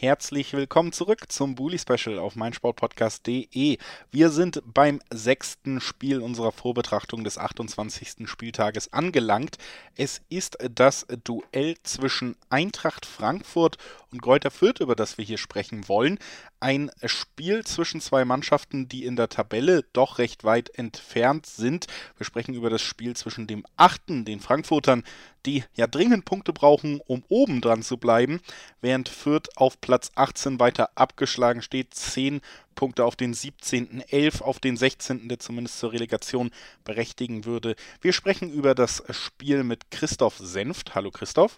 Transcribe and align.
Herzlich 0.00 0.52
willkommen 0.52 0.92
zurück 0.92 1.24
zum 1.28 1.56
Bully 1.56 1.76
Special 1.76 2.20
auf 2.20 2.36
meinsportpodcast.de. 2.36 3.78
Wir 4.12 4.30
sind 4.30 4.62
beim 4.64 5.00
sechsten 5.12 5.80
Spiel 5.80 6.20
unserer 6.20 6.52
Vorbetrachtung 6.52 7.24
des 7.24 7.36
28. 7.36 8.28
Spieltages 8.28 8.92
angelangt. 8.92 9.58
Es 9.96 10.20
ist 10.28 10.56
das 10.72 11.04
Duell 11.24 11.74
zwischen 11.82 12.36
Eintracht 12.48 13.06
Frankfurt 13.06 13.76
und 14.12 14.22
Greuther 14.22 14.52
Fürth, 14.52 14.78
über 14.78 14.94
das 14.94 15.18
wir 15.18 15.24
hier 15.24 15.36
sprechen 15.36 15.88
wollen. 15.88 16.20
Ein 16.60 16.92
Spiel 17.04 17.64
zwischen 17.64 18.00
zwei 18.00 18.24
Mannschaften, 18.24 18.88
die 18.88 19.04
in 19.04 19.16
der 19.16 19.28
Tabelle 19.28 19.84
doch 19.92 20.18
recht 20.18 20.44
weit 20.44 20.70
entfernt 20.78 21.46
sind. 21.46 21.88
Wir 22.16 22.24
sprechen 22.24 22.54
über 22.54 22.70
das 22.70 22.82
Spiel 22.82 23.16
zwischen 23.16 23.48
dem 23.48 23.66
achten, 23.76 24.24
den 24.24 24.38
Frankfurtern, 24.38 25.02
die 25.46 25.64
ja 25.74 25.86
dringend 25.86 26.24
Punkte 26.24 26.52
brauchen, 26.52 27.00
um 27.06 27.24
oben 27.28 27.60
dran 27.60 27.82
zu 27.82 27.96
bleiben, 27.96 28.40
während 28.80 29.08
Fürth 29.08 29.48
auf 29.56 29.80
Platz 29.80 30.10
18 30.14 30.60
weiter 30.60 30.90
abgeschlagen 30.94 31.62
steht. 31.62 31.94
10 31.94 32.40
Punkte 32.74 33.04
auf 33.04 33.16
den 33.16 33.34
17., 33.34 34.02
11 34.08 34.40
auf 34.42 34.60
den 34.60 34.76
16., 34.76 35.28
der 35.28 35.38
zumindest 35.38 35.78
zur 35.78 35.92
Relegation 35.92 36.50
berechtigen 36.84 37.44
würde. 37.44 37.74
Wir 38.00 38.12
sprechen 38.12 38.52
über 38.52 38.74
das 38.74 39.02
Spiel 39.10 39.64
mit 39.64 39.90
Christoph 39.90 40.38
Senft. 40.38 40.94
Hallo 40.94 41.10
Christoph. 41.10 41.56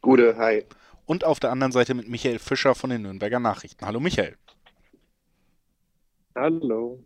Gute, 0.00 0.36
hi 0.36 0.64
und 1.08 1.24
auf 1.24 1.40
der 1.40 1.50
anderen 1.50 1.72
Seite 1.72 1.94
mit 1.94 2.06
Michael 2.08 2.38
Fischer 2.38 2.74
von 2.74 2.90
den 2.90 3.02
Nürnberger 3.02 3.40
Nachrichten. 3.40 3.86
Hallo 3.86 3.98
Michael. 3.98 4.36
Hallo. 6.34 7.02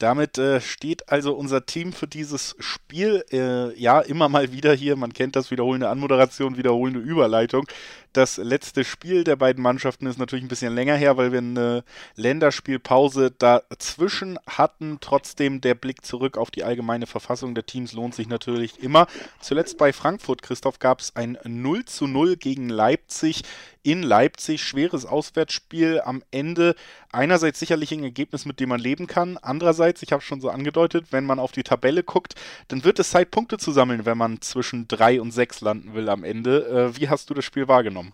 Damit 0.00 0.38
äh, 0.38 0.62
steht 0.62 1.10
also 1.10 1.34
unser 1.34 1.66
Team 1.66 1.92
für 1.92 2.06
dieses 2.06 2.56
Spiel 2.58 3.22
äh, 3.30 3.78
ja 3.78 4.00
immer 4.00 4.30
mal 4.30 4.50
wieder 4.50 4.72
hier. 4.72 4.96
Man 4.96 5.12
kennt 5.12 5.36
das 5.36 5.50
wiederholende 5.50 5.90
Anmoderation, 5.90 6.56
wiederholende 6.56 7.00
Überleitung. 7.00 7.66
Das 8.12 8.38
letzte 8.38 8.82
Spiel 8.82 9.22
der 9.22 9.36
beiden 9.36 9.62
Mannschaften 9.62 10.06
ist 10.06 10.18
natürlich 10.18 10.44
ein 10.44 10.48
bisschen 10.48 10.74
länger 10.74 10.96
her, 10.96 11.16
weil 11.16 11.30
wir 11.30 11.38
eine 11.38 11.84
Länderspielpause 12.16 13.30
dazwischen 13.30 14.36
hatten. 14.48 14.98
Trotzdem 15.00 15.60
der 15.60 15.76
Blick 15.76 16.04
zurück 16.04 16.36
auf 16.36 16.50
die 16.50 16.64
allgemeine 16.64 17.06
Verfassung 17.06 17.54
der 17.54 17.66
Teams 17.66 17.92
lohnt 17.92 18.16
sich 18.16 18.28
natürlich 18.28 18.82
immer. 18.82 19.06
Zuletzt 19.40 19.78
bei 19.78 19.92
Frankfurt, 19.92 20.42
Christoph, 20.42 20.80
gab 20.80 20.98
es 21.00 21.14
ein 21.14 21.38
0 21.44 21.84
zu 21.84 22.08
0 22.08 22.36
gegen 22.36 22.68
Leipzig 22.68 23.44
in 23.82 24.02
Leipzig. 24.02 24.62
Schweres 24.62 25.06
Auswärtsspiel 25.06 26.00
am 26.04 26.22
Ende. 26.30 26.74
Einerseits 27.12 27.58
sicherlich 27.58 27.92
ein 27.92 28.04
Ergebnis, 28.04 28.44
mit 28.44 28.60
dem 28.60 28.68
man 28.68 28.80
leben 28.80 29.06
kann. 29.06 29.38
Andererseits, 29.38 30.02
ich 30.02 30.12
habe 30.12 30.20
es 30.20 30.26
schon 30.26 30.40
so 30.40 30.50
angedeutet, 30.50 31.06
wenn 31.10 31.24
man 31.24 31.38
auf 31.38 31.52
die 31.52 31.62
Tabelle 31.62 32.02
guckt, 32.02 32.34
dann 32.68 32.84
wird 32.84 32.98
es 32.98 33.10
Zeit, 33.10 33.30
Punkte 33.30 33.58
zu 33.58 33.72
sammeln, 33.72 34.04
wenn 34.04 34.18
man 34.18 34.40
zwischen 34.40 34.86
drei 34.88 35.20
und 35.20 35.32
sechs 35.32 35.60
landen 35.60 35.94
will 35.94 36.08
am 36.08 36.24
Ende. 36.24 36.92
Äh, 36.94 37.00
wie 37.00 37.08
hast 37.08 37.30
du 37.30 37.34
das 37.34 37.44
Spiel 37.44 37.68
wahrgenommen? 37.68 38.09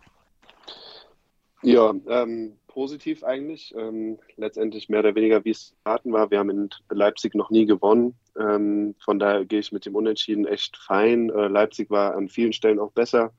Ja, 1.67 1.93
ähm, 2.09 2.59
positiv 2.69 3.25
eigentlich. 3.25 3.75
Ähm, 3.77 4.19
letztendlich 4.37 4.89
mehr 4.89 5.01
oder 5.01 5.17
weniger, 5.17 5.45
wie 5.45 5.51
es 5.51 5.75
erwarten 5.85 6.13
war. 6.13 6.31
Wir 6.31 6.39
haben 6.39 6.51
in 6.51 6.71
Leipzig 6.91 7.35
noch 7.35 7.51
nie 7.51 7.67
gewonnen. 7.67 8.15
Ähm, 8.39 8.95
von 9.05 9.19
daher 9.19 9.45
gehe 9.45 9.59
ich 9.59 9.73
mit 9.73 9.85
dem 9.85 9.97
Unentschieden 9.97 10.47
echt 10.47 10.77
fein. 10.77 11.29
Äh, 11.29 11.49
Leipzig 11.49 11.91
war 11.91 12.15
an 12.15 12.29
vielen 12.29 12.53
Stellen 12.53 12.79
auch 12.79 12.93
besser. 12.93 13.33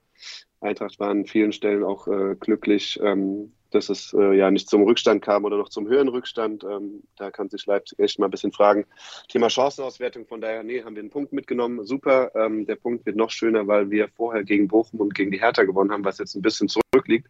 Eintracht 0.60 1.00
war 1.00 1.10
an 1.10 1.26
vielen 1.26 1.54
Stellen 1.54 1.86
auch 1.86 2.10
äh, 2.10 2.36
glücklich, 2.38 3.00
ähm, 3.02 3.54
dass 3.72 3.88
es 3.88 4.14
äh, 4.14 4.34
ja 4.36 4.52
nicht 4.52 4.70
zum 4.70 4.84
Rückstand 4.84 5.22
kam 5.22 5.46
oder 5.46 5.56
noch 5.56 5.70
zum 5.70 5.88
höheren 5.88 6.10
Rückstand. 6.10 6.66
Ähm, 6.66 7.04
da 7.16 7.32
kann 7.32 7.48
sich 7.48 7.66
Leipzig 7.66 7.98
echt 8.00 8.20
mal 8.20 8.28
ein 8.28 8.32
bisschen 8.32 8.52
fragen. 8.52 8.86
Thema 9.30 9.50
Chancenauswertung, 9.50 10.26
von 10.26 10.42
daher, 10.42 10.64
nee, 10.64 10.84
haben 10.84 10.96
wir 10.96 11.02
einen 11.02 11.12
Punkt 11.12 11.32
mitgenommen. 11.32 11.86
Super. 11.86 12.32
Ähm, 12.36 12.66
der 12.66 12.76
Punkt 12.76 13.06
wird 13.06 13.16
noch 13.16 13.30
schöner, 13.30 13.68
weil 13.68 13.90
wir 13.90 14.10
vorher 14.10 14.44
gegen 14.44 14.68
Bochum 14.68 15.00
und 15.00 15.16
gegen 15.16 15.32
die 15.32 15.40
Hertha 15.40 15.64
gewonnen 15.64 15.94
haben, 15.94 16.04
was 16.04 16.18
jetzt 16.18 16.36
ein 16.36 16.42
bisschen 16.42 16.68
zurückliegt. 16.68 17.30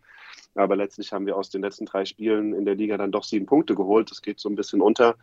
Aber 0.57 0.75
letztlich 0.75 1.13
haben 1.13 1.25
wir 1.25 1.37
aus 1.37 1.49
den 1.49 1.61
letzten 1.61 1.85
drei 1.85 2.05
Spielen 2.05 2.53
in 2.53 2.65
der 2.65 2.75
Liga 2.75 2.97
dann 2.97 3.11
doch 3.11 3.23
sieben 3.23 3.45
Punkte 3.45 3.75
geholt. 3.75 4.09
Das 4.09 4.21
geht 4.21 4.39
so 4.39 4.49
ein 4.49 4.55
bisschen 4.55 4.81
unter. 4.81 5.15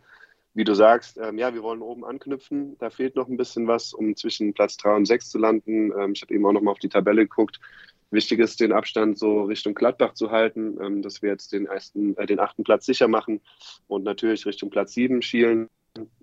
Wie 0.53 0.63
du 0.63 0.73
sagst, 0.73 1.17
ähm, 1.17 1.37
ja, 1.37 1.53
wir 1.53 1.61
wollen 1.61 1.81
oben 1.81 2.05
anknüpfen. 2.05 2.77
Da 2.79 2.89
fehlt 2.89 3.17
noch 3.17 3.27
ein 3.27 3.35
bisschen 3.35 3.67
was, 3.67 3.93
um 3.93 4.15
zwischen 4.15 4.53
Platz 4.53 4.77
drei 4.77 4.95
und 4.95 5.05
sechs 5.05 5.29
zu 5.29 5.37
landen. 5.37 5.91
Ähm, 5.91 6.13
ich 6.13 6.21
habe 6.21 6.33
eben 6.33 6.45
auch 6.45 6.53
noch 6.53 6.61
mal 6.61 6.71
auf 6.71 6.79
die 6.79 6.87
Tabelle 6.87 7.23
geguckt. 7.23 7.59
Wichtig 8.11 8.39
ist, 8.39 8.61
den 8.61 8.71
Abstand 8.71 9.19
so 9.19 9.43
Richtung 9.43 9.73
Gladbach 9.73 10.13
zu 10.13 10.31
halten, 10.31 10.77
ähm, 10.81 11.01
dass 11.01 11.21
wir 11.21 11.29
jetzt 11.29 11.51
den, 11.51 11.65
ersten, 11.65 12.15
äh, 12.15 12.25
den 12.25 12.39
achten 12.39 12.63
Platz 12.63 12.85
sicher 12.85 13.09
machen 13.09 13.41
und 13.87 14.03
natürlich 14.03 14.45
Richtung 14.45 14.69
Platz 14.69 14.93
sieben 14.93 15.21
schielen. 15.21 15.69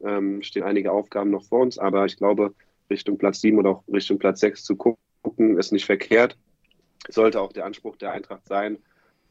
Ähm, 0.03 0.43
stehen 0.43 0.63
einige 0.63 0.93
Aufgaben 0.93 1.31
noch 1.31 1.45
vor 1.45 1.61
uns, 1.61 1.79
aber 1.79 2.07
ich 2.07 2.17
glaube, 2.17 2.55
Richtung 2.89 3.19
Platz 3.19 3.43
sieben 3.43 3.59
oder 3.59 3.71
auch 3.71 3.85
Richtung 3.93 4.19
Platz 4.19 4.41
sechs 4.41 4.65
zu 4.65 4.77
gucken, 4.77 5.59
ist 5.59 5.73
nicht 5.73 5.85
verkehrt. 5.85 6.39
Sollte 7.09 7.41
auch 7.41 7.53
der 7.53 7.67
Anspruch 7.67 7.97
der 7.97 8.13
Eintracht 8.13 8.47
sein 8.47 8.79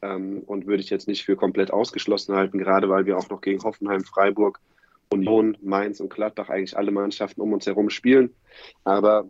ähm, 0.02 0.42
und 0.46 0.66
würde 0.66 0.82
ich 0.82 0.90
jetzt 0.90 1.08
nicht 1.08 1.24
für 1.24 1.36
komplett 1.36 1.72
ausgeschlossen 1.72 2.34
halten, 2.34 2.58
gerade 2.58 2.88
weil 2.88 3.06
wir 3.06 3.16
auch 3.16 3.28
noch 3.30 3.40
gegen 3.40 3.62
Hoffenheim, 3.62 4.04
Freiburg, 4.04 4.60
Union, 5.10 5.56
Mainz 5.62 6.00
und 6.00 6.12
Gladbach 6.12 6.48
eigentlich 6.48 6.76
alle 6.76 6.90
Mannschaften 6.90 7.40
um 7.40 7.52
uns 7.52 7.66
herum 7.66 7.90
spielen. 7.90 8.34
Aber 8.84 9.28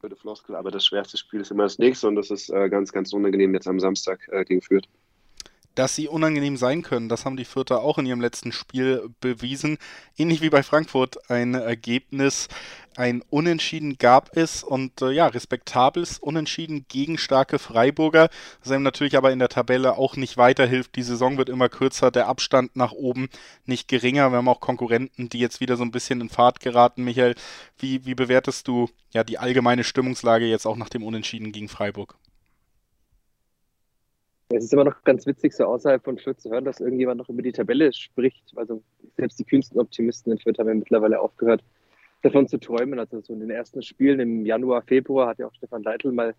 blöde 0.00 0.16
Floskel, 0.16 0.56
aber 0.56 0.70
das 0.70 0.84
schwerste 0.84 1.16
Spiel 1.16 1.40
ist 1.40 1.50
immer 1.50 1.62
das 1.64 1.78
nächste 1.78 2.08
und 2.08 2.16
das 2.16 2.30
ist 2.30 2.50
äh, 2.50 2.68
ganz, 2.68 2.92
ganz 2.92 3.12
unangenehm 3.12 3.54
jetzt 3.54 3.68
am 3.68 3.80
Samstag 3.80 4.20
äh, 4.30 4.44
gegen 4.44 4.60
Fürth. 4.60 4.88
Dass 5.74 5.94
sie 5.94 6.06
unangenehm 6.06 6.56
sein 6.58 6.82
können, 6.82 7.08
das 7.08 7.24
haben 7.24 7.36
die 7.36 7.46
Fürther 7.46 7.80
auch 7.80 7.96
in 7.96 8.04
ihrem 8.04 8.20
letzten 8.20 8.52
Spiel 8.52 9.08
bewiesen. 9.20 9.78
Ähnlich 10.18 10.42
wie 10.42 10.50
bei 10.50 10.62
Frankfurt 10.62 11.30
ein 11.30 11.54
Ergebnis, 11.54 12.48
ein 12.96 13.22
Unentschieden 13.30 13.96
gab 13.96 14.36
es 14.36 14.62
und 14.62 15.00
äh, 15.00 15.10
ja, 15.12 15.26
respektables 15.26 16.18
Unentschieden 16.18 16.84
gegen 16.88 17.16
starke 17.16 17.58
Freiburger, 17.58 18.28
das 18.62 18.72
einem 18.72 18.82
natürlich 18.82 19.16
aber 19.16 19.32
in 19.32 19.38
der 19.38 19.48
Tabelle 19.48 19.96
auch 19.96 20.16
nicht 20.16 20.36
weiterhilft. 20.36 20.94
Die 20.96 21.02
Saison 21.02 21.38
wird 21.38 21.48
immer 21.48 21.68
kürzer, 21.68 22.10
der 22.10 22.28
Abstand 22.28 22.76
nach 22.76 22.92
oben 22.92 23.28
nicht 23.64 23.88
geringer. 23.88 24.30
Wir 24.30 24.38
haben 24.38 24.48
auch 24.48 24.60
Konkurrenten, 24.60 25.28
die 25.28 25.38
jetzt 25.38 25.60
wieder 25.60 25.76
so 25.76 25.84
ein 25.84 25.90
bisschen 25.90 26.20
in 26.20 26.28
Fahrt 26.28 26.60
geraten. 26.60 27.04
Michael, 27.04 27.34
wie, 27.78 28.04
wie 28.04 28.14
bewertest 28.14 28.68
du 28.68 28.90
ja 29.12 29.24
die 29.24 29.38
allgemeine 29.38 29.84
Stimmungslage 29.84 30.46
jetzt 30.46 30.66
auch 30.66 30.76
nach 30.76 30.90
dem 30.90 31.02
Unentschieden 31.02 31.52
gegen 31.52 31.68
Freiburg? 31.68 32.16
Es 34.54 34.64
ist 34.64 34.72
immer 34.72 34.84
noch 34.84 35.02
ganz 35.04 35.26
witzig, 35.26 35.54
so 35.54 35.64
außerhalb 35.64 36.02
von 36.04 36.18
Fürth 36.18 36.40
zu 36.40 36.50
hören, 36.50 36.64
dass 36.64 36.80
irgendjemand 36.80 37.18
noch 37.18 37.28
über 37.28 37.42
die 37.42 37.52
Tabelle 37.52 37.92
spricht. 37.92 38.52
Also 38.56 38.82
selbst 39.16 39.38
die 39.38 39.44
kühnsten 39.44 39.80
Optimisten 39.80 40.32
in 40.32 40.38
Fürth 40.38 40.58
haben 40.58 40.68
ja 40.68 40.74
mittlerweile 40.74 41.20
aufgehört, 41.20 41.62
davon 42.22 42.48
zu 42.48 42.58
träumen. 42.58 42.98
Also 42.98 43.20
so 43.20 43.32
in 43.32 43.40
den 43.40 43.50
ersten 43.50 43.82
Spielen 43.82 44.20
im 44.20 44.44
Januar, 44.44 44.82
Februar 44.82 45.28
hat 45.28 45.38
ja 45.38 45.46
auch 45.46 45.54
Stefan 45.54 45.82
Leitl 45.82 46.12
mal 46.12 46.34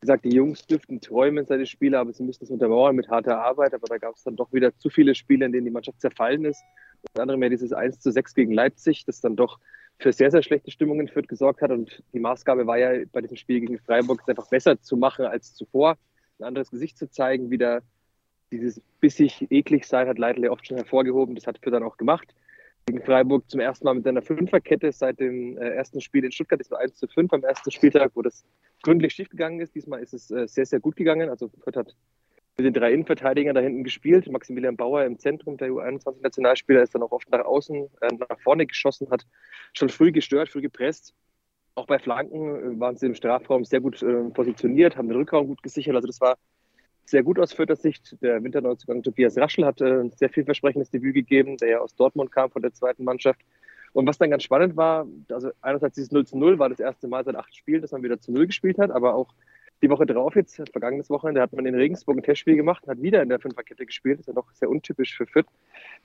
gesagt, 0.00 0.24
die 0.24 0.34
Jungs 0.34 0.66
dürften 0.66 1.00
träumen, 1.00 1.46
seine 1.46 1.64
Spiele, 1.64 1.98
aber 1.98 2.12
sie 2.12 2.22
müssten 2.22 2.44
es 2.44 2.50
untermauern 2.50 2.94
mit 2.94 3.08
harter 3.08 3.40
Arbeit. 3.40 3.72
Aber 3.72 3.86
da 3.88 3.98
gab 3.98 4.14
es 4.16 4.24
dann 4.24 4.36
doch 4.36 4.52
wieder 4.52 4.76
zu 4.76 4.90
viele 4.90 5.14
Spiele, 5.14 5.46
in 5.46 5.52
denen 5.52 5.64
die 5.64 5.72
Mannschaft 5.72 6.00
zerfallen 6.00 6.44
ist. 6.44 6.62
Unter 7.08 7.22
anderem 7.22 7.42
ja 7.42 7.48
dieses 7.48 7.72
1 7.72 8.00
zu 8.00 8.10
6 8.10 8.34
gegen 8.34 8.52
Leipzig, 8.52 9.04
das 9.06 9.20
dann 9.20 9.36
doch 9.36 9.58
für 9.98 10.12
sehr, 10.12 10.30
sehr 10.30 10.42
schlechte 10.42 10.70
Stimmungen 10.70 11.08
Fürth 11.08 11.28
gesorgt 11.28 11.62
hat. 11.62 11.70
Und 11.70 12.02
die 12.12 12.20
Maßgabe 12.20 12.66
war 12.66 12.78
ja 12.78 13.04
bei 13.12 13.20
diesem 13.20 13.36
Spiel 13.36 13.60
gegen 13.60 13.78
Freiburg, 13.78 14.20
es 14.22 14.28
einfach 14.28 14.48
besser 14.48 14.80
zu 14.80 14.96
machen 14.96 15.24
als 15.24 15.54
zuvor, 15.54 15.96
ein 16.38 16.44
anderes 16.44 16.70
Gesicht 16.70 16.98
zu 16.98 17.10
zeigen, 17.10 17.50
wieder 17.50 17.82
dieses 18.50 18.80
bissig 19.00 19.50
eklig 19.50 19.84
sein 19.84 20.08
hat 20.08 20.18
Leitl 20.18 20.44
ja 20.44 20.50
oft 20.50 20.66
schon 20.66 20.76
hervorgehoben. 20.76 21.34
Das 21.34 21.46
hat 21.46 21.58
Fürth 21.58 21.74
dann 21.74 21.82
auch 21.82 21.96
gemacht 21.96 22.34
gegen 22.86 23.02
Freiburg 23.02 23.48
zum 23.50 23.60
ersten 23.60 23.84
Mal 23.86 23.94
mit 23.94 24.04
seiner 24.04 24.22
Fünferkette 24.22 24.92
seit 24.92 25.18
dem 25.18 25.56
äh, 25.56 25.70
ersten 25.70 26.00
Spiel 26.00 26.24
in 26.24 26.32
Stuttgart. 26.32 26.60
Das 26.60 26.70
war 26.70 26.80
1 26.80 26.96
zu 26.96 27.08
5 27.08 27.32
am 27.32 27.42
ersten 27.42 27.70
Spieltag, 27.70 28.12
wo 28.14 28.22
das 28.22 28.44
gründlich 28.82 29.14
schief 29.14 29.30
gegangen 29.30 29.60
ist. 29.60 29.74
Diesmal 29.74 30.02
ist 30.02 30.12
es 30.12 30.30
äh, 30.30 30.46
sehr, 30.46 30.66
sehr 30.66 30.80
gut 30.80 30.96
gegangen. 30.96 31.30
Also 31.30 31.50
Fürth 31.62 31.76
hat 31.76 31.94
mit 32.56 32.66
den 32.66 32.74
drei 32.74 32.92
Innenverteidigern 32.92 33.54
da 33.54 33.60
hinten 33.60 33.84
gespielt. 33.84 34.30
Maximilian 34.30 34.76
Bauer 34.76 35.04
im 35.04 35.18
Zentrum, 35.18 35.56
der 35.56 35.70
U21-Nationalspieler, 35.70 36.82
ist 36.82 36.94
dann 36.94 37.02
auch 37.02 37.12
oft 37.12 37.28
nach 37.30 37.44
außen, 37.44 37.88
äh, 38.02 38.14
nach 38.28 38.38
vorne 38.40 38.66
geschossen, 38.66 39.10
hat 39.10 39.26
schon 39.72 39.88
früh 39.88 40.12
gestört, 40.12 40.50
früh 40.50 40.60
gepresst. 40.60 41.14
Auch 41.76 41.86
bei 41.86 41.98
Flanken 41.98 42.76
äh, 42.76 42.80
waren 42.80 42.96
sie 42.96 43.06
im 43.06 43.14
Strafraum 43.14 43.64
sehr 43.64 43.80
gut 43.80 44.02
äh, 44.02 44.30
positioniert, 44.30 44.96
haben 44.96 45.08
den 45.08 45.16
Rückraum 45.16 45.48
gut 45.48 45.62
gesichert. 45.62 45.94
Also 45.96 46.06
das 46.06 46.20
war 46.20 46.36
sehr 47.04 47.22
gut 47.22 47.38
aus 47.38 47.52
Fürther 47.52 47.76
Sicht. 47.76 48.16
Der 48.22 48.42
Winterneuzugang 48.42 49.02
Tobias 49.02 49.36
Raschel 49.36 49.64
hat 49.66 49.80
äh, 49.80 50.00
ein 50.00 50.10
sehr 50.12 50.30
vielversprechendes 50.30 50.90
Debüt 50.90 51.14
gegeben, 51.14 51.56
der 51.56 51.68
ja 51.68 51.78
aus 51.80 51.94
Dortmund 51.96 52.30
kam 52.30 52.50
von 52.50 52.62
der 52.62 52.72
zweiten 52.72 53.04
Mannschaft. 53.04 53.40
Und 53.92 54.06
was 54.06 54.18
dann 54.18 54.30
ganz 54.30 54.42
spannend 54.42 54.76
war, 54.76 55.06
also 55.30 55.50
einerseits 55.60 55.94
dieses 55.96 56.10
0 56.10 56.26
zu 56.26 56.36
0 56.36 56.58
war 56.58 56.68
das 56.68 56.80
erste 56.80 57.06
Mal 57.06 57.24
seit 57.24 57.36
acht 57.36 57.54
Spielen, 57.54 57.82
dass 57.82 57.92
man 57.92 58.02
wieder 58.02 58.20
zu 58.20 58.32
0 58.32 58.46
gespielt 58.46 58.78
hat, 58.78 58.90
aber 58.90 59.14
auch 59.14 59.34
die 59.82 59.90
Woche 59.90 60.06
drauf 60.06 60.34
jetzt, 60.34 60.62
vergangenes 60.70 61.10
Wochenende, 61.10 61.40
hat 61.40 61.52
man 61.52 61.66
in 61.66 61.74
Regensburg 61.74 62.16
ein 62.16 62.22
Testspiel 62.22 62.56
gemacht 62.56 62.84
und 62.84 62.90
hat 62.90 63.02
wieder 63.02 63.22
in 63.22 63.28
der 63.28 63.38
Fünferkette 63.38 63.84
gespielt. 63.84 64.18
Das 64.18 64.20
ist 64.22 64.26
ja 64.28 64.32
doch 64.34 64.50
sehr 64.52 64.70
untypisch 64.70 65.16
für 65.16 65.26
Fürth. 65.26 65.46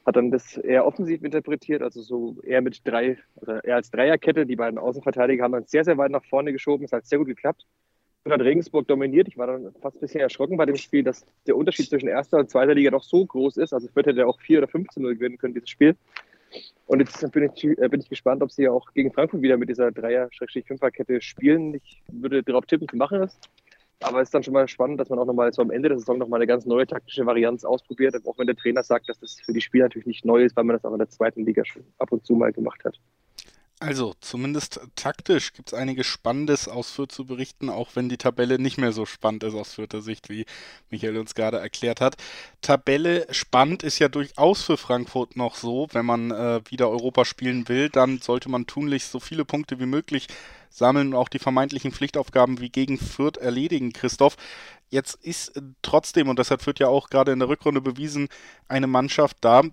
Hat 0.06 0.16
dann 0.16 0.32
das 0.32 0.58
eher 0.58 0.86
offensiv 0.86 1.24
interpretiert, 1.24 1.82
also 1.82 2.02
so 2.02 2.42
eher 2.44 2.62
mit 2.62 2.86
drei, 2.86 3.18
also 3.40 3.54
eher 3.54 3.76
als 3.76 3.92
Dreierkette. 3.92 4.46
Die 4.46 4.56
beiden 4.56 4.78
Außenverteidiger 4.78 5.44
haben 5.44 5.54
dann 5.54 5.66
sehr, 5.66 5.86
sehr 5.86 5.98
weit 5.98 6.12
nach 6.12 6.26
vorne 6.26 6.52
geschoben. 6.52 6.86
Es 6.86 6.92
hat 6.92 7.06
sehr 7.06 7.20
gut 7.20 7.28
geklappt 7.28 7.66
und 8.24 8.34
hat 8.34 8.42
Regensburg 8.42 8.88
dominiert. 8.88 9.28
Ich 9.28 9.38
war 9.38 9.48
dann 9.48 9.74
fast 9.82 9.98
ein 9.98 10.02
bisschen 10.02 10.22
erschrocken 10.22 10.58
bei 10.58 10.66
dem 10.66 10.76
Spiel, 10.76 11.04
dass 11.04 11.26
der 11.48 11.56
Unterschied 11.56 11.90
zwischen 11.90 12.10
erster 12.10 12.38
und 12.38 12.50
zweiter 12.50 12.76
Liga 12.76 12.92
doch 12.92 13.04
so 13.04 13.26
groß 13.26 13.58
ist. 13.58 13.74
Also 13.74 13.88
Fürth 13.88 14.08
hätte 14.08 14.28
auch 14.28 14.40
4 14.42 14.60
oder 14.60 14.68
5 14.68 14.90
zu 14.90 15.02
0 15.02 15.16
gewinnen 15.16 15.38
können, 15.38 15.54
dieses 15.54 15.70
Spiel. 15.70 15.96
Und 16.88 17.00
jetzt 17.00 17.32
bin 17.32 17.44
ich, 17.44 17.64
äh, 17.64 17.88
bin 17.88 18.02
ich 18.02 18.10
gespannt, 18.10 18.42
ob 18.42 18.52
sie 18.52 18.68
auch 18.68 18.92
gegen 18.94 19.14
Frankfurt 19.14 19.42
wieder 19.42 19.58
mit 19.58 19.70
dieser 19.70 19.92
Dreier-Fünfer-Kette 19.92 21.22
spielen. 21.22 21.76
Ich 21.76 22.02
würde 22.12 22.42
darauf 22.44 22.66
tippen, 22.66 22.88
sie 22.90 22.98
machen 22.98 23.22
es. 23.22 23.38
Aber 24.02 24.22
es 24.22 24.30
ist 24.30 24.34
dann 24.34 24.44
schon 24.44 24.54
mal 24.54 24.68
spannend, 24.68 25.00
dass 25.00 25.10
man 25.10 25.20
auch 25.20 25.26
nochmal 25.26 25.52
so 25.52 25.62
am 25.62 25.72
Ende 25.72 25.90
der 25.90 26.00
Saison 26.00 26.18
nochmal 26.18 26.40
eine 26.40 26.48
ganz 26.48 26.66
neue 26.66 26.88
taktische 26.88 27.26
Varianz 27.26 27.66
ausprobiert, 27.66 28.16
auch 28.26 28.38
wenn 28.38 28.48
der 28.48 28.56
Trainer 28.56 28.82
sagt, 28.82 29.10
dass 29.10 29.20
das 29.20 29.40
für 29.42 29.52
die 29.52 29.62
Spieler 29.62 29.86
natürlich 29.86 30.08
nicht 30.08 30.26
neu 30.26 30.44
ist, 30.44 30.56
weil 30.56 30.64
man 30.64 30.76
das 30.76 30.86
auch 30.86 30.94
in 30.94 31.00
der 31.00 31.10
zweiten 31.10 31.46
Liga 31.46 31.66
schon 31.66 31.84
ab 31.98 32.12
und 32.12 32.26
zu 32.26 32.34
mal 32.34 32.54
gemacht 32.54 32.84
hat. 32.86 32.98
Also, 33.82 34.14
zumindest 34.20 34.82
taktisch 34.98 35.54
gibt 35.54 35.70
es 35.70 35.74
einiges 35.74 36.06
Spannendes 36.06 36.68
aus 36.68 36.92
Fürth 36.92 37.14
zu 37.14 37.26
berichten, 37.26 37.70
auch 37.70 37.92
wenn 37.96 38.10
die 38.10 38.18
Tabelle 38.18 38.60
nicht 38.60 38.78
mehr 38.78 38.92
so 38.92 39.06
spannend 39.06 39.44
ist 39.44 39.54
aus 39.54 39.76
Fürther 39.76 40.02
Sicht, 40.02 40.28
wie 40.28 40.46
Michael 40.90 41.16
uns 41.16 41.34
gerade 41.34 41.60
erklärt 41.60 42.02
hat. 42.02 42.18
Tabelle 42.62 43.26
spannend 43.32 43.84
ist 43.84 44.00
ja 44.00 44.10
durchaus 44.10 44.64
für 44.64 44.76
Frankfurt 44.76 45.38
noch 45.38 45.56
so, 45.56 45.88
wenn 45.94 46.06
man 46.06 46.32
äh, 46.32 46.60
wieder 46.70 46.90
Europa 46.90 47.24
spielen 47.24 47.70
will, 47.70 47.88
dann 47.88 48.20
sollte 48.20 48.50
man 48.50 48.68
tunlichst 48.68 49.14
so 49.14 49.22
viele 49.22 49.46
Punkte 49.46 49.80
wie 49.80 49.86
möglich 49.86 50.28
sammeln 50.70 51.10
und 51.10 51.16
auch 51.16 51.30
die 51.30 51.40
vermeintlichen 51.40 51.94
Pflichtaufgaben 51.94 52.60
wie 52.60 52.70
gegen 52.70 52.98
Fürth 52.98 53.38
erledigen, 53.38 53.94
Christoph. 53.94 54.36
Jetzt 54.90 55.16
ist 55.24 55.56
äh, 55.56 55.62
trotzdem, 55.84 56.28
und 56.28 56.38
das 56.38 56.52
hat 56.52 56.64
Fürth 56.64 56.80
ja 56.80 56.90
auch 56.90 57.10
gerade 57.10 57.32
in 57.32 57.40
der 57.40 57.48
Rückrunde 57.48 57.80
bewiesen, 57.80 58.28
eine 58.68 58.88
Mannschaft 58.88 59.38
da, 59.40 59.64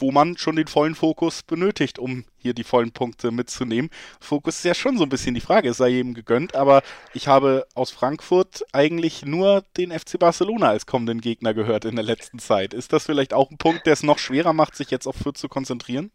wo 0.00 0.10
man 0.10 0.36
schon 0.36 0.56
den 0.56 0.66
vollen 0.66 0.94
Fokus 0.94 1.42
benötigt, 1.42 1.98
um 1.98 2.24
hier 2.36 2.54
die 2.54 2.64
vollen 2.64 2.92
Punkte 2.92 3.30
mitzunehmen. 3.30 3.90
Fokus 4.20 4.56
ist 4.56 4.64
ja 4.64 4.74
schon 4.74 4.98
so 4.98 5.04
ein 5.04 5.08
bisschen 5.08 5.34
die 5.34 5.40
Frage, 5.40 5.68
es 5.68 5.76
sei 5.76 5.88
jedem 5.88 6.14
gegönnt, 6.14 6.54
aber 6.54 6.82
ich 7.14 7.28
habe 7.28 7.66
aus 7.74 7.90
Frankfurt 7.90 8.64
eigentlich 8.72 9.24
nur 9.24 9.64
den 9.76 9.90
FC 9.90 10.18
Barcelona 10.18 10.68
als 10.68 10.86
kommenden 10.86 11.20
Gegner 11.20 11.54
gehört 11.54 11.84
in 11.84 11.96
der 11.96 12.04
letzten 12.04 12.38
Zeit. 12.38 12.74
Ist 12.74 12.92
das 12.92 13.06
vielleicht 13.06 13.34
auch 13.34 13.50
ein 13.50 13.58
Punkt, 13.58 13.86
der 13.86 13.92
es 13.92 14.02
noch 14.02 14.18
schwerer 14.18 14.52
macht, 14.52 14.76
sich 14.76 14.90
jetzt 14.90 15.06
auf 15.06 15.16
Fürth 15.16 15.38
zu 15.38 15.48
konzentrieren? 15.48 16.10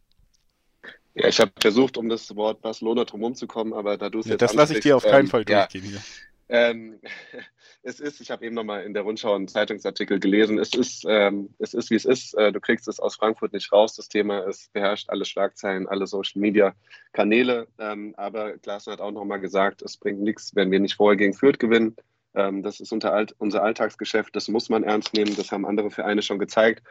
Ja, 1.16 1.28
ich 1.28 1.40
habe 1.40 1.52
versucht, 1.60 1.98
um 1.98 2.10
das 2.10 2.36
Wort 2.36 2.62
Barcelona 2.62 3.06
drumherum 3.06 3.36
zu 3.36 3.46
kommen, 3.46 3.74
aber 3.74 3.98
da 3.98 4.10
du 4.10 4.20
es 4.20 4.26
ja, 4.26 4.32
jetzt 4.32 4.42
Das 4.42 4.54
lasse 4.54 4.74
ich 4.74 4.80
dir 4.80 4.98
auf 4.98 5.04
keinen 5.04 5.26
ähm, 5.26 5.28
Fall 5.28 5.46
durchgehen 5.46 5.86
ja. 5.86 5.92
hier. 5.92 6.02
Ähm, 6.50 7.00
es 7.84 8.00
ist, 8.00 8.22
ich 8.22 8.32
habe 8.32 8.46
eben 8.46 8.56
nochmal 8.56 8.84
in 8.84 8.94
der 8.94 9.04
Rundschau 9.04 9.36
einen 9.36 9.48
Zeitungsartikel 9.48 10.20
gelesen, 10.20 10.60
es 10.60 10.74
ist, 10.74 11.06
ähm, 11.08 11.54
es 11.60 11.74
ist 11.74 11.90
wie 11.90 11.96
es 11.96 12.06
ist. 12.06 12.34
Äh, 12.36 12.52
du 12.52 12.60
kriegst 12.60 12.88
es 12.88 13.00
aus 13.00 13.16
Frankfurt 13.16 13.54
nicht 13.54 13.72
raus. 13.72 13.96
Das 13.96 14.08
Thema 14.08 14.46
es 14.48 14.70
beherrscht 14.70 15.10
alle 15.10 15.26
Schlagzeilen, 15.26 15.88
alle 15.88 16.08
Social 16.08 16.40
Media 16.40 16.76
Kanäle. 17.12 17.68
Ähm, 17.80 18.14
aber 18.18 18.58
Glasner 18.58 18.94
hat 18.94 19.02
auch 19.02 19.12
nochmal 19.12 19.40
gesagt, 19.40 19.82
es 19.82 19.98
bringt 19.98 20.22
nichts, 20.22 20.56
wenn 20.56 20.72
wir 20.72 20.80
nicht 20.80 20.96
vorher 20.96 21.18
gegen 21.18 21.34
Fürth 21.34 21.60
gewinnen. 21.60 21.96
Ähm, 22.36 22.64
das 22.64 22.80
ist 22.80 22.92
unser, 22.92 23.14
Alt 23.14 23.36
unser 23.38 23.64
Alltagsgeschäft, 23.64 24.36
das 24.36 24.48
muss 24.48 24.70
man 24.70 24.84
ernst 24.84 25.14
nehmen. 25.14 25.36
Das 25.36 25.52
haben 25.52 25.66
andere 25.66 25.92
Vereine 25.92 26.22
schon 26.22 26.40
gezeigt. 26.40 26.84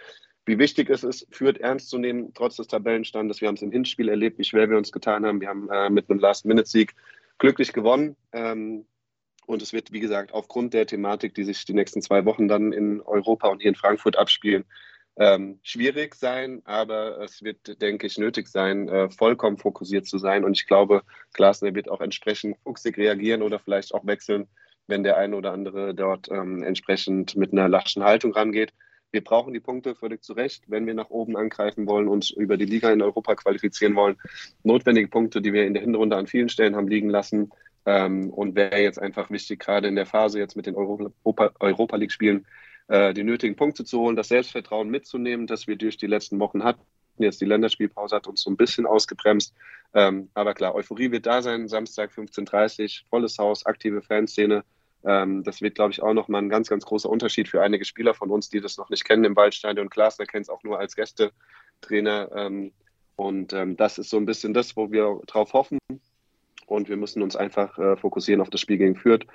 Wie 0.44 0.58
wichtig 0.58 0.90
es 0.90 1.05
ist, 1.05 1.26
Fürth 1.31 1.58
ernst 1.58 1.88
zu 1.88 1.98
nehmen, 1.98 2.32
trotz 2.34 2.56
des 2.56 2.66
Tabellenstandes. 2.66 3.40
Wir 3.40 3.48
haben 3.48 3.55
es 3.55 3.62
im 3.62 3.70
Hinspiel 3.70 4.08
erlebt, 4.08 4.38
wie 4.38 4.44
schwer 4.44 4.69
wir 4.69 4.76
uns 4.76 4.90
getan 4.90 5.25
haben. 5.25 5.40
Wir 5.40 5.48
haben 5.48 5.69
äh, 5.70 5.88
mit 5.88 6.10
einem 6.10 6.19
Last-Minute-Sieg 6.19 6.94
glücklich 7.38 7.72
gewonnen. 7.72 8.16
Ähm, 8.32 8.87
und 9.47 9.62
es 9.62 9.73
wird, 9.73 9.93
wie 9.93 10.00
gesagt, 10.00 10.33
aufgrund 10.33 10.75
der 10.75 10.87
Thematik, 10.87 11.35
die 11.35 11.44
sich 11.44 11.65
die 11.65 11.75
nächsten 11.75 12.03
zwei 12.03 12.25
Wochen 12.25 12.49
dann 12.49 12.73
in 12.73 13.00
Europa 13.00 13.49
und 13.49 13.61
hier 13.61 13.71
in 13.71 13.75
Frankfurt 13.75 14.17
abspielen, 14.17 14.65
ähm, 15.17 15.59
schwierig 15.62 16.15
sein, 16.15 16.62
aber 16.65 17.21
es 17.21 17.43
wird, 17.43 17.83
denke 17.83 18.06
ich, 18.06 18.17
nötig 18.17 18.49
sein, 18.49 18.89
äh, 18.89 19.11
vollkommen 19.11 19.59
fokussiert 19.59 20.06
zu 20.06 20.19
sein. 20.19 20.44
Und 20.44 20.56
ich 20.56 20.67
glaube, 20.67 21.03
Glasner 21.35 21.75
wird 21.75 21.91
auch 21.91 22.00
entsprechend 22.00 22.56
fuchsig 22.62 22.97
reagieren 22.97 23.43
oder 23.43 23.59
vielleicht 23.59 23.94
auch 23.94 24.06
wechseln, 24.06 24.49
wenn 24.87 25.03
der 25.03 25.19
eine 25.19 25.37
oder 25.37 25.53
andere 25.53 25.94
dort 25.94 26.31
ähm, 26.31 26.62
entsprechend 26.62 27.37
mit 27.37 27.53
einer 27.53 27.69
laschen 27.69 28.05
Haltung 28.05 28.33
rangeht. 28.33 28.73
Wir 29.11 29.23
brauchen 29.23 29.53
die 29.53 29.61
Punkte 29.61 29.94
völlig 29.94 30.23
zu 30.23 30.33
Recht, 30.33 30.65
wenn 30.69 30.87
wir 30.87 30.94
nach 30.94 31.11
oben 31.11 31.37
angreifen 31.37 31.87
wollen 31.87 32.09
und 32.09 32.31
über 32.31 32.56
die 32.56 32.65
Liga 32.65 32.91
in 32.91 33.03
Europa 33.03 33.35
qualifizieren 33.35 33.94
wollen. 33.94 34.17
Notwendige 34.62 35.09
Punkte, 35.09 35.43
die 35.43 35.53
wir 35.53 35.67
in 35.67 35.75
der 35.75 35.83
Hinrunde 35.83 36.17
an 36.17 36.27
vielen 36.27 36.49
Stellen 36.49 36.75
haben 36.75 36.89
liegen 36.89 37.11
lassen, 37.11 37.50
ähm, 37.87 38.31
und 38.31 38.55
wäre 38.55 38.81
jetzt 38.81 39.00
einfach 39.00 39.31
wichtig, 39.31 39.61
gerade 39.61 39.88
in 39.88 39.96
der 39.96 40.06
Phase 40.06 40.38
jetzt 40.38 40.56
mit 40.56 40.67
den 40.67 40.76
Europa, 40.76 41.52
Europa 41.58 41.96
League-Spielen, 41.96 42.46
äh, 42.88 43.14
die 43.14 43.25
nötigen 43.25 43.56
Punkte 43.56 43.84
zu 43.84 44.00
holen, 44.00 44.17
das 44.17 44.29
Selbstvertrauen 44.29 44.88
mitzunehmen, 44.88 45.46
das 45.46 45.67
wir 45.67 45.76
durch 45.76 45.96
die 45.96 46.06
letzten 46.06 46.38
Wochen 46.38 46.64
hatten. 46.64 46.82
Jetzt 47.19 47.40
die 47.40 47.46
Länderspielpause 47.46 48.17
hat 48.17 48.26
uns 48.26 48.43
so 48.43 48.50
ein 48.50 48.56
bisschen 48.56 48.87
ausgebremst. 48.87 49.55
Ähm, 49.94 50.31
aber 50.34 50.55
klar, 50.55 50.75
Euphorie 50.75 51.11
wird 51.11 51.26
da 51.26 51.43
sein. 51.43 51.69
Samstag 51.69 52.11
15.30 52.11 52.82
Uhr, 52.82 53.08
volles 53.11 53.38
Haus, 53.38 53.67
aktive 53.67 54.02
Fanszene. 54.02 54.64
Ähm, 55.05 55.43
das 55.43 55.61
wird, 55.61 55.75
glaube 55.75 55.93
ich, 55.93 56.02
auch 56.02 56.14
nochmal 56.14 56.43
ein 56.43 56.49
ganz, 56.49 56.69
ganz 56.69 56.84
großer 56.84 57.11
Unterschied 57.11 57.49
für 57.49 57.62
einige 57.62 57.84
Spieler 57.84 58.14
von 58.14 58.31
uns, 58.31 58.49
die 58.49 58.61
das 58.61 58.79
noch 58.79 58.88
nicht 58.88 59.05
kennen 59.05 59.25
im 59.25 59.37
Waldstadion. 59.37 59.90
Glasner 59.90 60.26
kennt 60.26 60.44
es 60.44 60.49
auch 60.49 60.62
nur 60.62 60.79
als 60.79 60.96
Gästetrainer. 60.96 62.31
Ähm, 62.34 62.73
und 63.17 63.52
ähm, 63.52 63.76
das 63.76 63.99
ist 63.99 64.11
so 64.11 64.17
ein 64.17 64.26
bisschen 64.26 64.55
das, 64.55 64.76
wo 64.76 64.90
wir 64.90 65.20
drauf 65.26 65.52
hoffen 65.52 65.79
und 66.67 66.88
wir 66.88 66.97
müssen 66.97 67.23
uns 67.23 67.37
einfach 67.37 67.79
äh, 67.79 67.97
fokussieren 67.97 68.41
auf 68.41 68.50
das 68.50 68.61
Spiel 68.61 68.79
gegen 68.79 68.97
Fürth. 68.97 69.26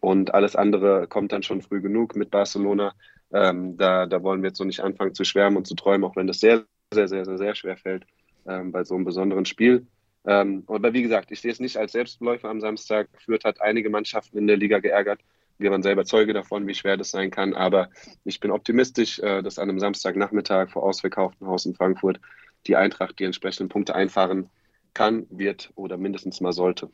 Und 0.00 0.34
alles 0.34 0.56
andere 0.56 1.06
kommt 1.06 1.32
dann 1.32 1.42
schon 1.42 1.62
früh 1.62 1.80
genug 1.80 2.16
mit 2.16 2.30
Barcelona. 2.30 2.92
Ähm, 3.32 3.76
da, 3.76 4.06
da 4.06 4.22
wollen 4.22 4.42
wir 4.42 4.48
jetzt 4.48 4.58
so 4.58 4.64
nicht 4.64 4.80
anfangen 4.80 5.14
zu 5.14 5.24
schwärmen 5.24 5.56
und 5.56 5.66
zu 5.66 5.74
träumen, 5.74 6.04
auch 6.04 6.16
wenn 6.16 6.26
das 6.26 6.40
sehr, 6.40 6.64
sehr, 6.92 7.08
sehr, 7.08 7.24
sehr, 7.24 7.38
sehr 7.38 7.54
schwer 7.54 7.76
fällt 7.76 8.04
ähm, 8.46 8.72
bei 8.72 8.84
so 8.84 8.94
einem 8.94 9.04
besonderen 9.04 9.44
Spiel. 9.44 9.86
Ähm, 10.24 10.64
aber 10.66 10.92
wie 10.92 11.02
gesagt, 11.02 11.30
ich 11.30 11.40
sehe 11.40 11.52
es 11.52 11.60
nicht 11.60 11.76
als 11.76 11.92
Selbstläufer 11.92 12.48
am 12.48 12.60
Samstag. 12.60 13.08
Fürth 13.24 13.44
hat 13.44 13.60
einige 13.60 13.90
Mannschaften 13.90 14.38
in 14.38 14.46
der 14.46 14.56
Liga 14.56 14.78
geärgert. 14.78 15.20
Wir 15.58 15.70
waren 15.70 15.82
selber 15.82 16.04
Zeuge 16.04 16.32
davon, 16.32 16.66
wie 16.66 16.74
schwer 16.74 16.96
das 16.96 17.10
sein 17.10 17.30
kann. 17.30 17.54
Aber 17.54 17.88
ich 18.24 18.40
bin 18.40 18.50
optimistisch, 18.50 19.18
äh, 19.20 19.42
dass 19.42 19.58
an 19.58 19.68
einem 19.68 19.78
Samstagnachmittag 19.78 20.70
vor 20.70 20.82
ausverkauftem 20.82 21.46
Haus 21.46 21.66
in 21.66 21.74
Frankfurt 21.74 22.20
die 22.66 22.76
Eintracht 22.76 23.18
die 23.18 23.24
entsprechenden 23.24 23.68
Punkte 23.68 23.94
einfahren 23.94 24.50
kann, 24.94 25.26
wird 25.30 25.70
oder 25.74 25.96
mindestens 25.96 26.40
mal 26.40 26.52
sollte. 26.52 26.90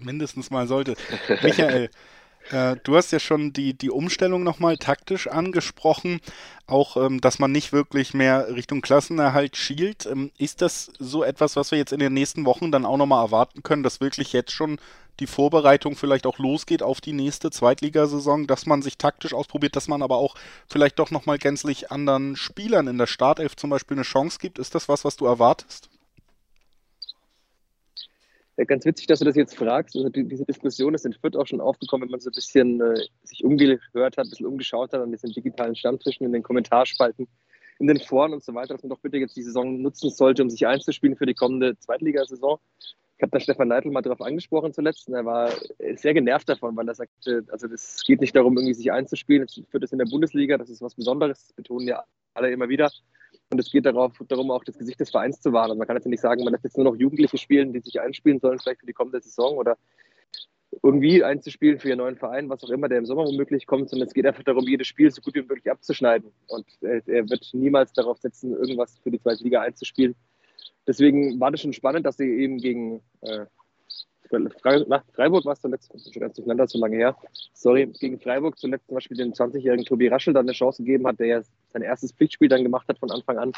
Mindestens 0.00 0.50
mal 0.50 0.66
sollte. 0.66 0.94
Michael, 1.42 1.90
äh, 2.50 2.76
du 2.82 2.96
hast 2.96 3.10
ja 3.12 3.18
schon 3.18 3.52
die, 3.52 3.74
die 3.74 3.90
Umstellung 3.90 4.42
nochmal 4.42 4.76
taktisch 4.76 5.26
angesprochen, 5.26 6.20
auch 6.66 6.96
ähm, 6.96 7.20
dass 7.20 7.38
man 7.38 7.52
nicht 7.52 7.72
wirklich 7.72 8.14
mehr 8.14 8.54
Richtung 8.54 8.80
Klassenerhalt 8.80 9.56
schielt. 9.56 10.06
Ähm, 10.06 10.30
ist 10.38 10.62
das 10.62 10.90
so 10.98 11.24
etwas, 11.24 11.56
was 11.56 11.70
wir 11.70 11.78
jetzt 11.78 11.92
in 11.92 12.00
den 12.00 12.14
nächsten 12.14 12.44
Wochen 12.44 12.70
dann 12.70 12.84
auch 12.84 12.96
nochmal 12.96 13.24
erwarten 13.24 13.62
können, 13.62 13.82
dass 13.82 14.00
wirklich 14.00 14.32
jetzt 14.32 14.52
schon 14.52 14.78
die 15.20 15.26
Vorbereitung 15.26 15.96
vielleicht 15.96 16.26
auch 16.26 16.38
losgeht 16.38 16.82
auf 16.82 17.00
die 17.00 17.12
nächste 17.12 17.50
Zweitligasaison, 17.50 18.46
dass 18.46 18.66
man 18.66 18.82
sich 18.82 18.98
taktisch 18.98 19.34
ausprobiert, 19.34 19.74
dass 19.74 19.88
man 19.88 20.02
aber 20.02 20.16
auch 20.16 20.36
vielleicht 20.68 20.98
doch 20.98 21.10
nochmal 21.10 21.38
gänzlich 21.38 21.90
anderen 21.90 22.36
Spielern 22.36 22.86
in 22.86 22.98
der 22.98 23.08
Startelf 23.08 23.56
zum 23.56 23.70
Beispiel 23.70 23.96
eine 23.96 24.04
Chance 24.04 24.38
gibt? 24.40 24.58
Ist 24.58 24.74
das 24.74 24.88
was, 24.88 25.04
was 25.04 25.16
du 25.16 25.26
erwartest? 25.26 25.87
Ganz 28.66 28.84
witzig, 28.84 29.06
dass 29.06 29.20
du 29.20 29.24
das 29.24 29.36
jetzt 29.36 29.56
fragst. 29.56 29.94
Also 29.94 30.08
die, 30.08 30.24
diese 30.24 30.44
Diskussion 30.44 30.92
ist 30.92 31.06
in 31.06 31.12
Fürth 31.12 31.36
auch 31.36 31.46
schon 31.46 31.60
aufgekommen, 31.60 32.08
wenn 32.08 32.12
man 32.12 32.20
so 32.20 32.30
ein 32.30 32.34
bisschen 32.34 32.80
äh, 32.80 33.04
sich 33.22 33.44
umgehört 33.44 34.16
hat, 34.16 34.26
ein 34.26 34.30
bisschen 34.30 34.46
umgeschaut 34.46 34.92
hat 34.92 35.00
an 35.00 35.12
diesen 35.12 35.30
digitalen 35.30 35.76
Stammtischen, 35.76 36.26
in 36.26 36.32
den 36.32 36.42
Kommentarspalten, 36.42 37.28
in 37.78 37.86
den 37.86 38.00
Foren 38.00 38.32
und 38.32 38.42
so 38.42 38.52
weiter, 38.54 38.74
dass 38.74 38.82
man 38.82 38.90
doch 38.90 38.98
bitte 38.98 39.18
jetzt 39.18 39.36
die 39.36 39.44
Saison 39.44 39.80
nutzen 39.80 40.10
sollte, 40.10 40.42
um 40.42 40.50
sich 40.50 40.66
einzuspielen 40.66 41.16
für 41.16 41.26
die 41.26 41.34
kommende 41.34 41.78
Zweitligasaison. 41.78 42.58
Ich 43.16 43.22
habe 43.22 43.30
da 43.30 43.38
Stefan 43.38 43.68
Neidl 43.68 43.90
mal 43.90 44.02
darauf 44.02 44.20
angesprochen 44.20 44.72
zuletzt 44.72 45.08
und 45.08 45.14
er 45.14 45.24
war 45.24 45.50
sehr 45.96 46.14
genervt 46.14 46.48
davon, 46.48 46.76
weil 46.76 46.88
er 46.88 46.94
sagte, 46.94 47.44
also 47.48 47.68
es 47.68 48.02
geht 48.06 48.20
nicht 48.20 48.34
darum, 48.34 48.56
irgendwie 48.56 48.74
sich 48.74 48.90
einzuspielen. 48.90 49.44
Es 49.44 49.60
führt 49.70 49.84
es 49.84 49.92
in 49.92 49.98
der 49.98 50.06
Bundesliga, 50.06 50.56
das 50.56 50.70
ist 50.70 50.82
was 50.82 50.94
Besonderes, 50.94 51.46
das 51.46 51.52
betonen 51.52 51.86
ja 51.86 52.04
alle 52.34 52.50
immer 52.50 52.68
wieder. 52.68 52.90
Und 53.50 53.58
es 53.58 53.70
geht 53.70 53.86
darauf, 53.86 54.12
darum, 54.28 54.50
auch 54.50 54.64
das 54.64 54.76
Gesicht 54.76 55.00
des 55.00 55.10
Vereins 55.10 55.40
zu 55.40 55.52
wahren. 55.52 55.78
Man 55.78 55.86
kann 55.86 55.96
jetzt 55.96 56.06
nicht 56.06 56.20
sagen, 56.20 56.44
man 56.44 56.52
lässt 56.52 56.64
jetzt 56.64 56.76
nur 56.76 56.84
noch 56.84 56.96
Jugendliche 56.96 57.38
spielen, 57.38 57.72
die 57.72 57.80
sich 57.80 58.00
einspielen 58.00 58.40
sollen, 58.40 58.58
vielleicht 58.58 58.80
für 58.80 58.86
die 58.86 58.92
kommende 58.92 59.20
Saison 59.20 59.56
oder 59.56 59.78
irgendwie 60.82 61.24
einzuspielen 61.24 61.78
für 61.78 61.88
ihren 61.88 61.98
neuen 61.98 62.16
Verein, 62.16 62.50
was 62.50 62.62
auch 62.62 62.68
immer, 62.68 62.88
der 62.88 62.98
im 62.98 63.06
Sommer 63.06 63.24
womöglich 63.24 63.66
kommt, 63.66 63.88
sondern 63.88 64.06
es 64.06 64.14
geht 64.14 64.26
einfach 64.26 64.42
darum, 64.42 64.66
jedes 64.66 64.86
Spiel 64.86 65.10
so 65.10 65.22
gut 65.22 65.34
wie 65.34 65.42
möglich 65.42 65.70
abzuschneiden. 65.70 66.30
Und 66.46 66.66
er, 66.82 67.06
er 67.08 67.28
wird 67.30 67.48
niemals 67.54 67.92
darauf 67.94 68.18
setzen, 68.18 68.52
irgendwas 68.52 68.98
für 68.98 69.10
die 69.10 69.20
zweite 69.20 69.42
Liga 69.42 69.62
einzuspielen. 69.62 70.14
Deswegen 70.86 71.40
war 71.40 71.50
das 71.50 71.62
schon 71.62 71.72
spannend, 71.72 72.04
dass 72.06 72.18
sie 72.18 72.28
eben 72.28 72.58
gegen 72.58 73.02
äh, 73.22 73.46
Freiburg 74.28 75.44
war 75.44 75.52
es 75.52 75.60
zuletzt, 75.60 75.92
schon 76.12 76.20
ganz 76.20 76.34
durcheinander, 76.34 76.66
so 76.66 76.78
lange 76.78 76.96
her. 76.96 77.16
Sorry, 77.52 77.86
gegen 77.86 78.20
Freiburg 78.20 78.58
zuletzt 78.58 78.86
zum 78.86 78.94
Beispiel 78.94 79.16
den 79.16 79.32
20-jährigen 79.32 79.84
Tobi 79.84 80.08
Raschel 80.08 80.34
dann 80.34 80.46
eine 80.46 80.52
Chance 80.52 80.82
gegeben 80.82 81.06
hat, 81.06 81.18
der 81.18 81.26
ja 81.26 81.42
sein 81.72 81.82
erstes 81.82 82.12
Pflichtspiel 82.12 82.48
dann 82.48 82.62
gemacht 82.62 82.86
hat 82.88 82.98
von 82.98 83.10
Anfang 83.10 83.38
an. 83.38 83.52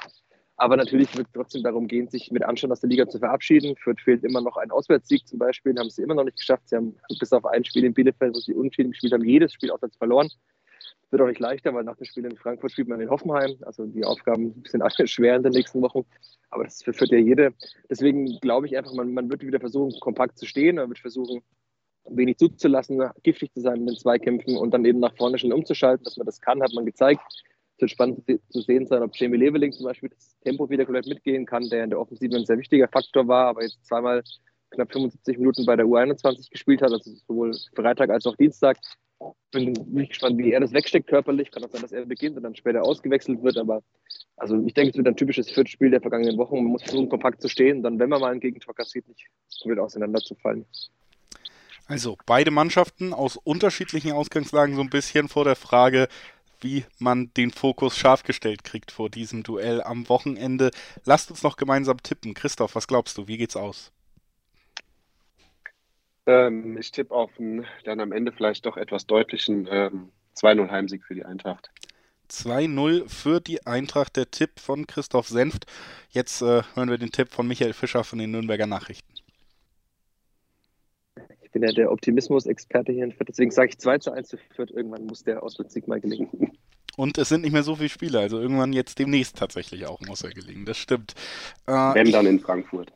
Aber 0.57 0.77
natürlich 0.77 1.17
wird 1.17 1.27
es 1.27 1.33
trotzdem 1.33 1.63
darum 1.63 1.89
gehen, 1.89 2.09
sich 2.09 2.31
mit 2.31 2.43
Anstand 2.43 2.71
aus 2.73 2.81
der 2.81 2.91
Liga 2.91 3.09
zu 3.09 3.19
verabschieden. 3.19 3.77
Fürth 3.77 4.03
fehlt 4.03 4.25
immer 4.25 4.43
noch 4.43 4.59
ein 4.59 4.71
Auswärtssieg 4.71 5.27
zum 5.27 5.39
Beispiel, 5.39 5.75
haben 5.79 5.89
sie 5.89 6.03
immer 6.03 6.15
noch 6.15 6.25
nicht 6.25 6.37
geschafft. 6.37 6.69
Sie 6.69 6.77
haben 6.77 6.97
bis 7.19 7.33
auf 7.33 7.47
ein 7.47 7.65
Spiel 7.65 7.85
in 7.85 7.95
Bielefeld, 7.95 8.35
wo 8.35 8.41
sie 8.41 8.53
unentschieden 8.53 8.91
gespielt 8.91 9.15
haben, 9.15 9.25
jedes 9.25 9.55
Spiel 9.55 9.71
auswärts 9.71 9.97
verloren. 9.97 10.29
Wird 11.11 11.23
auch 11.23 11.27
nicht 11.27 11.41
leichter, 11.41 11.75
weil 11.75 11.85
nach 11.85 11.97
dem 11.97 12.05
Spiel 12.05 12.25
in 12.25 12.37
Frankfurt 12.37 12.73
spielt 12.73 12.89
man 12.89 13.01
in 13.01 13.11
Hoffenheim. 13.11 13.57
Also 13.63 13.87
die 13.87 14.05
Aufgaben 14.05 14.63
sind 14.67 14.83
alle 14.83 14.93
schwer 15.09 15.37
in 15.37 15.43
den 15.43 15.53
nächsten 15.53 15.83
Wochen. 15.83 16.05
Aber 16.51 16.65
das 16.65 16.83
verführt 16.83 17.11
ja 17.11 17.19
jede. 17.19 17.53
Deswegen 17.89 18.39
glaube 18.41 18.67
ich 18.67 18.77
einfach, 18.77 18.93
man, 18.95 19.13
man 19.13 19.31
wird 19.31 19.43
wieder 19.43 19.61
versuchen, 19.61 19.99
kompakt 20.01 20.39
zu 20.39 20.47
stehen. 20.47 20.77
Man 20.77 20.89
wird 20.89 21.01
versuchen, 21.01 21.43
wenig 22.09 22.39
zuzulassen, 22.39 23.03
giftig 23.23 23.53
zu 23.53 23.61
sein 23.61 23.81
in 23.81 23.87
den 23.87 23.97
Zweikämpfen 23.97 24.57
und 24.57 24.73
dann 24.73 24.85
eben 24.85 25.01
nach 25.01 25.17
vorne 25.17 25.39
schon 25.39 25.53
umzuschalten. 25.53 26.05
Dass 26.05 26.17
man 26.17 26.27
das 26.27 26.41
kann, 26.41 26.63
hat 26.63 26.73
man 26.75 26.87
gezeigt. 26.87 27.23
Es 27.77 27.83
wird 27.83 27.91
spannend 27.91 28.25
zu 28.51 28.61
sehen 28.61 28.87
sein, 28.87 29.03
ob 29.03 29.17
Jamie 29.17 29.39
Leveling 29.39 29.73
zum 29.73 29.87
Beispiel 29.87 30.11
das 30.11 30.39
Tempo 30.41 30.69
wieder 30.69 30.85
komplett 30.85 31.07
mitgehen 31.07 31.47
kann, 31.47 31.69
der 31.71 31.85
in 31.85 31.91
der 31.91 31.99
Offensive 31.99 32.37
ein 32.37 32.45
sehr 32.45 32.59
wichtiger 32.59 32.89
Faktor 32.89 33.27
war, 33.27 33.47
aber 33.47 33.63
jetzt 33.63 33.85
zweimal 33.87 34.23
knapp 34.71 34.93
75 34.93 35.39
Minuten 35.39 35.67
bei 35.67 35.77
der 35.77 35.87
U21 35.87 36.51
gespielt 36.51 36.83
hat, 36.83 36.93
also 36.93 37.11
sowohl 37.27 37.53
Freitag 37.75 38.11
als 38.11 38.27
auch 38.27 38.37
Dienstag. 38.37 38.79
Bin 39.53 39.77
wirklich 39.77 40.11
gespannt, 40.11 40.39
wie 40.39 40.53
er 40.53 40.61
das 40.61 40.73
wegsteckt 40.73 41.09
körperlich. 41.09 41.51
Kann 41.51 41.65
auch 41.65 41.71
sein, 41.71 41.83
dass 41.83 41.93
er 41.93 42.07
beginnt 42.07 42.37
und 42.37 42.43
dann 42.43 42.55
später 42.55 42.83
ausgewechselt 42.83 43.43
wird. 43.43 43.59
Aber 43.59 43.83
also 44.37 44.63
ich 44.65 44.75
denke, 44.75 44.91
es 44.91 44.97
wird 44.97 45.09
ein 45.09 45.17
typisches 45.17 45.51
Viertelspiel 45.51 45.91
der 45.91 46.01
vergangenen 46.01 46.39
Wochen. 46.39 46.57
Man 46.57 46.73
muss 46.73 46.83
versuchen, 46.83 47.09
kompakt 47.09 47.43
zu 47.43 47.49
stehen, 47.49 47.83
dann, 47.83 47.99
wenn 47.99 48.09
man 48.09 48.21
mal 48.21 48.31
einen 48.31 48.41
Gegentor 48.41 48.75
kassiert, 48.75 49.07
nicht 49.09 49.27
komplett 49.61 49.81
auseinanderzufallen. 49.81 50.65
Also 51.87 52.17
beide 52.25 52.53
Mannschaften 52.53 53.13
aus 53.13 53.37
unterschiedlichen 53.37 54.13
Ausgangslagen 54.13 54.77
so 54.77 54.81
ein 54.81 54.91
bisschen 54.91 55.29
vor 55.29 55.45
der 55.45 55.57
Frage, 55.57 56.09
wie 56.61 56.85
man 56.99 57.33
den 57.37 57.51
Fokus 57.51 57.97
scharf 57.97 58.23
gestellt 58.23 58.65
kriegt 58.65 58.93
vor 58.93 59.11
diesem 59.11 59.43
Duell 59.43 59.83
am 59.83 60.09
Wochenende. 60.09 60.71
Lasst 61.05 61.31
uns 61.31 61.43
noch 61.43 61.57
gemeinsam 61.57 62.03
tippen. 62.03 62.35
Christoph, 62.35 62.75
was 62.75 62.87
glaubst 62.87 63.19
du? 63.19 63.27
Wie 63.27 63.39
geht's 63.39 63.57
aus? 63.57 63.93
Ähm, 66.31 66.79
ich 66.79 66.93
tippe 66.93 67.13
auf 67.13 67.31
einen 67.39 67.67
dann 67.85 68.01
am 68.01 68.13
Ende 68.13 68.31
vielleicht 68.31 68.65
doch 68.65 68.77
etwas 68.77 69.07
deutlichen 69.07 69.69
ähm, 69.71 70.11
2-0 70.37 70.71
Heimsieg 70.71 71.05
für 71.05 71.15
die 71.15 71.25
Eintracht. 71.25 71.71
2-0 72.31 73.09
für 73.09 73.41
die 73.41 73.67
Eintracht, 73.67 74.17
der 74.17 74.31
Tipp 74.31 74.61
von 74.61 74.87
Christoph 74.87 75.27
Senft. 75.27 75.67
Jetzt 76.11 76.41
äh, 76.43 76.63
hören 76.75 76.89
wir 76.89 76.99
den 76.99 77.11
Tipp 77.11 77.33
von 77.33 77.49
Michael 77.49 77.73
Fischer 77.73 78.05
von 78.05 78.21
den 78.21 78.31
Nürnberger 78.31 78.69
Nachrichten. 78.69 79.13
Ich 81.43 81.51
bin 81.51 81.65
ja 81.65 81.73
der 81.73 81.91
Optimismus-Experte 81.91 82.93
hier 82.93 83.03
in 83.03 83.13
Fürth, 83.13 83.29
deswegen 83.29 83.51
sage 83.51 83.71
ich 83.71 83.79
2 83.79 83.99
zu 83.99 84.13
1 84.13 84.29
zu 84.29 84.37
Fürth. 84.55 84.71
Irgendwann 84.71 85.07
muss 85.07 85.25
der 85.25 85.43
Auswärtssieg 85.43 85.89
mal 85.89 86.01
gelingen. 86.01 86.53
Und 86.97 87.19
es 87.19 87.29
sind 87.29 87.41
nicht 87.41 87.53
mehr 87.53 87.65
so 87.65 87.75
viele 87.75 87.89
Spiele, 87.89 88.21
also 88.21 88.39
irgendwann 88.39 88.73
jetzt 88.73 89.01
demnächst 89.01 89.37
tatsächlich 89.37 89.87
auch 89.87 90.01
muss 90.03 90.23
er 90.23 90.31
gelingen, 90.31 90.65
das 90.65 90.79
stimmt. 90.79 91.15
Äh, 91.67 91.73
Wenn 91.73 92.13
dann 92.13 92.27
in 92.27 92.39
Frankfurt. 92.39 92.93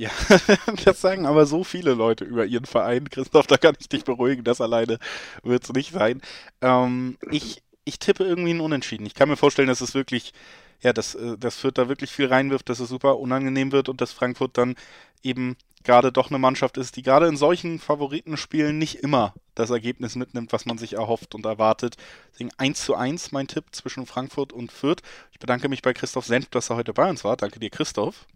Ja, 0.00 0.08
das 0.86 1.02
sagen 1.02 1.26
aber 1.26 1.44
so 1.44 1.62
viele 1.62 1.92
Leute 1.92 2.24
über 2.24 2.46
ihren 2.46 2.64
Verein. 2.64 3.10
Christoph, 3.10 3.46
da 3.46 3.58
kann 3.58 3.76
ich 3.78 3.86
dich 3.86 4.02
beruhigen, 4.02 4.44
das 4.44 4.62
alleine 4.62 4.98
wird 5.42 5.64
es 5.64 5.72
nicht 5.74 5.92
sein. 5.92 6.22
Ähm, 6.62 7.18
ich, 7.30 7.62
ich 7.84 7.98
tippe 7.98 8.24
irgendwie 8.24 8.54
ein 8.54 8.62
Unentschieden. 8.62 9.04
Ich 9.04 9.14
kann 9.14 9.28
mir 9.28 9.36
vorstellen, 9.36 9.68
dass 9.68 9.82
es 9.82 9.92
wirklich, 9.92 10.32
ja, 10.80 10.94
dass, 10.94 11.16
äh, 11.16 11.36
dass 11.36 11.56
Fürth 11.56 11.76
da 11.76 11.90
wirklich 11.90 12.12
viel 12.12 12.28
reinwirft, 12.28 12.70
dass 12.70 12.80
es 12.80 12.88
super 12.88 13.18
unangenehm 13.18 13.72
wird 13.72 13.90
und 13.90 14.00
dass 14.00 14.14
Frankfurt 14.14 14.56
dann 14.56 14.74
eben 15.22 15.58
gerade 15.84 16.12
doch 16.12 16.30
eine 16.30 16.38
Mannschaft 16.38 16.78
ist, 16.78 16.96
die 16.96 17.02
gerade 17.02 17.26
in 17.26 17.36
solchen 17.36 17.78
Favoritenspielen 17.78 18.78
nicht 18.78 19.00
immer 19.00 19.34
das 19.54 19.68
Ergebnis 19.68 20.16
mitnimmt, 20.16 20.54
was 20.54 20.64
man 20.64 20.78
sich 20.78 20.94
erhofft 20.94 21.34
und 21.34 21.44
erwartet. 21.44 21.96
Deswegen 22.32 22.52
1 22.56 22.86
zu 22.86 22.94
1 22.94 23.32
mein 23.32 23.48
Tipp 23.48 23.66
zwischen 23.72 24.06
Frankfurt 24.06 24.54
und 24.54 24.72
Fürth. 24.72 25.02
Ich 25.30 25.38
bedanke 25.38 25.68
mich 25.68 25.82
bei 25.82 25.92
Christoph 25.92 26.24
Senf, 26.24 26.48
dass 26.48 26.70
er 26.70 26.76
heute 26.76 26.94
bei 26.94 27.10
uns 27.10 27.22
war. 27.22 27.36
Danke 27.36 27.60
dir, 27.60 27.68
Christoph. 27.68 28.26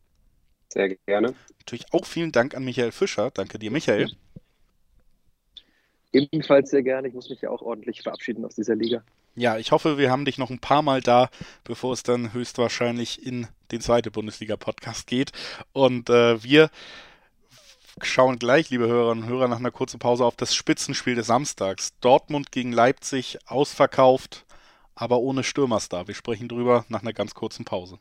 Sehr 0.75 0.97
gerne. 1.07 1.35
Natürlich 1.61 1.87
auch 1.93 2.05
vielen 2.05 2.33
Dank 2.33 2.57
an 2.57 2.65
Michael 2.65 2.91
Fischer. 2.91 3.31
Danke 3.31 3.61
dir, 3.61 3.71
Michael. 3.71 4.11
Ebenfalls 6.13 6.71
sehr 6.71 6.83
gerne. 6.83 7.07
Ich 7.07 7.15
muss 7.15 7.31
mich 7.31 7.41
ja 7.41 7.51
auch 7.51 7.63
ordentlich 7.63 8.03
verabschieden 8.03 8.45
aus 8.45 8.57
dieser 8.57 8.75
Liga. 8.75 9.05
Ja, 9.37 9.57
ich 9.57 9.71
hoffe, 9.71 9.99
wir 9.99 10.11
haben 10.11 10.25
dich 10.25 10.37
noch 10.37 10.51
ein 10.51 10.59
paar 10.59 10.83
Mal 10.83 11.01
da, 11.01 11.31
bevor 11.63 11.93
es 11.93 12.03
dann 12.03 12.33
höchstwahrscheinlich 12.33 13.25
in 13.25 13.47
den 13.71 13.81
zweiten 13.81 14.11
Bundesliga-Podcast 14.11 15.07
geht. 15.07 15.31
Und 15.73 16.11
äh, 16.11 16.43
wir 16.43 16.71
schauen 18.03 18.41
gleich, 18.41 18.71
liebe 18.71 18.89
Hörerinnen 18.89 19.25
und 19.25 19.31
Hörer, 19.31 19.47
nach 19.47 19.61
einer 19.61 19.71
kurzen 19.71 20.01
Pause 20.01 20.25
auf 20.25 20.35
das 20.35 20.57
Spitzenspiel 20.57 21.15
des 21.15 21.29
Samstags. 21.29 21.97
Dortmund 22.01 22.51
gegen 22.51 22.73
Leipzig, 22.73 23.39
ausverkauft, 23.47 24.45
aber 24.97 25.21
ohne 25.21 25.45
Stürmerstar. 25.45 26.09
Wir 26.09 26.15
sprechen 26.17 26.49
drüber 26.49 26.85
nach 26.89 27.03
einer 27.03 27.13
ganz 27.13 27.35
kurzen 27.35 27.65
Pause. 27.65 28.01